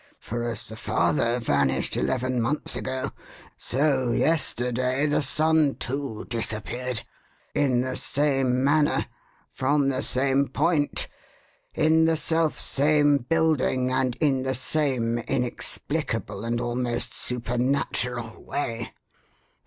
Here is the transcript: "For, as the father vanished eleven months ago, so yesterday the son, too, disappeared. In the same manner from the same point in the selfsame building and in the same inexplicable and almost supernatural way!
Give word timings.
"For, 0.19 0.41
as 0.49 0.65
the 0.65 0.75
father 0.75 1.37
vanished 1.39 1.95
eleven 1.95 2.41
months 2.41 2.75
ago, 2.75 3.11
so 3.55 4.09
yesterday 4.11 5.05
the 5.05 5.21
son, 5.21 5.75
too, 5.75 6.25
disappeared. 6.27 7.03
In 7.53 7.81
the 7.81 7.95
same 7.95 8.63
manner 8.63 9.05
from 9.51 9.89
the 9.89 10.01
same 10.01 10.47
point 10.47 11.07
in 11.75 12.05
the 12.05 12.17
selfsame 12.17 13.19
building 13.19 13.91
and 13.91 14.15
in 14.19 14.41
the 14.41 14.55
same 14.55 15.19
inexplicable 15.19 16.45
and 16.45 16.59
almost 16.59 17.13
supernatural 17.13 18.41
way! 18.43 18.93